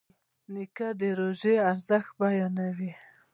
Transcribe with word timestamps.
نیکه 0.53 0.87
د 0.99 1.01
روژې 1.19 1.55
ارزښت 1.69 2.11
بیانوي. 2.19 2.91